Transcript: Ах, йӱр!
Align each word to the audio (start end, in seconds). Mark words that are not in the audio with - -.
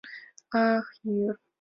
Ах, 0.63 0.87
йӱр! 1.05 1.33